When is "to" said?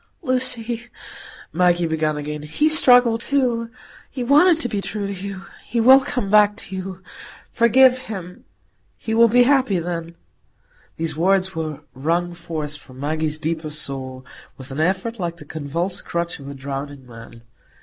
4.61-4.67, 5.05-5.13, 6.57-6.75